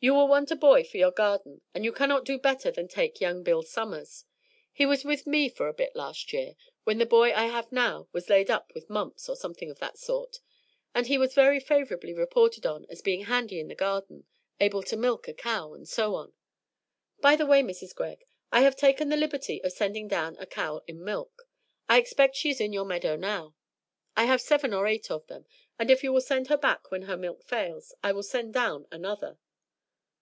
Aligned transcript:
"You 0.00 0.12
will 0.12 0.28
want 0.28 0.50
a 0.50 0.54
boy 0.56 0.84
for 0.84 0.98
your 0.98 1.10
garden; 1.12 1.62
and 1.72 1.82
you 1.82 1.90
cannot 1.90 2.26
do 2.26 2.38
better 2.38 2.70
than 2.70 2.88
take 2.88 3.22
young 3.22 3.42
Bill 3.42 3.62
Summers. 3.62 4.26
He 4.70 4.84
was 4.84 5.02
with 5.02 5.26
me 5.26 5.48
for 5.48 5.66
a 5.66 5.72
bit 5.72 5.96
last 5.96 6.30
year, 6.30 6.56
when 6.82 6.98
the 6.98 7.06
boy 7.06 7.32
I 7.32 7.46
have 7.46 7.72
now 7.72 8.06
was 8.12 8.28
laid 8.28 8.50
up 8.50 8.70
with 8.74 8.90
mumps 8.90 9.30
or 9.30 9.34
something 9.34 9.70
of 9.70 9.78
that 9.78 9.96
sort, 9.96 10.40
and 10.94 11.06
he 11.06 11.16
was 11.16 11.32
very 11.34 11.58
favorably 11.58 12.12
reported 12.12 12.66
on 12.66 12.84
as 12.90 13.00
being 13.00 13.22
handy 13.24 13.58
in 13.60 13.68
the 13.68 13.74
garden, 13.74 14.26
able 14.60 14.82
to 14.82 14.94
milk 14.98 15.26
a 15.26 15.32
cow, 15.32 15.72
and 15.72 15.88
so 15.88 16.14
on. 16.16 16.34
By 17.22 17.34
the 17.34 17.46
way, 17.46 17.62
Mrs. 17.62 17.94
Greg, 17.94 18.26
I 18.52 18.60
have 18.60 18.76
taken 18.76 19.08
the 19.08 19.16
liberty 19.16 19.64
of 19.64 19.72
sending 19.72 20.06
down 20.06 20.36
a 20.38 20.44
cow 20.44 20.82
in 20.86 21.02
milk. 21.02 21.48
I 21.88 21.98
expect 21.98 22.36
she 22.36 22.50
is 22.50 22.60
in 22.60 22.74
your 22.74 22.84
meadow 22.84 23.16
now. 23.16 23.54
I 24.18 24.24
have 24.26 24.42
seven 24.42 24.74
or 24.74 24.86
eight 24.86 25.10
of 25.10 25.26
them, 25.28 25.46
and 25.78 25.90
if 25.90 26.04
you 26.04 26.12
will 26.12 26.20
send 26.20 26.48
her 26.48 26.58
back 26.58 26.90
when 26.90 27.04
her 27.04 27.16
milk 27.16 27.42
fails 27.42 27.94
I 28.02 28.12
will 28.12 28.22
send 28.22 28.52
down 28.52 28.86
another." 28.92 29.38